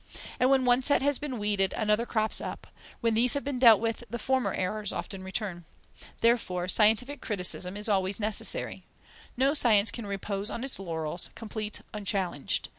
And 0.39 0.49
when 0.49 0.65
one 0.65 0.81
set 0.81 1.03
has 1.03 1.19
been 1.19 1.37
weeded, 1.37 1.73
another 1.73 2.07
crops 2.07 2.41
up; 2.41 2.65
when 3.01 3.13
these 3.13 3.35
have 3.35 3.43
been 3.43 3.59
dealt 3.59 3.79
with, 3.79 4.03
the 4.09 4.17
former 4.17 4.51
errors 4.51 4.91
often 4.91 5.23
return. 5.23 5.63
Therefore 6.21 6.67
scientific 6.67 7.21
criticism 7.21 7.77
is 7.77 7.87
always 7.87 8.19
necessary. 8.19 8.87
No 9.37 9.53
science 9.53 9.91
can 9.91 10.07
repose 10.07 10.49
on 10.49 10.63
its 10.63 10.79
laurels, 10.79 11.29
complete, 11.35 11.81
unchallenged. 11.93 12.69